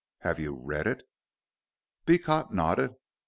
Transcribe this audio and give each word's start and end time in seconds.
"Have 0.21 0.39
you 0.39 0.55
read 0.55 0.87
it?" 0.87 1.03
Beecot 2.07 2.51
nodded. 2.51 2.95